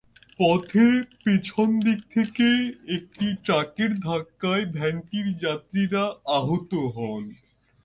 [0.39, 0.87] পথে
[1.23, 2.47] পেছন দিক থেকে
[2.95, 6.03] একটি ট্রাকের ধাক্কায় ভ্যানটির যাত্রীরা
[6.37, 7.23] আহত হন।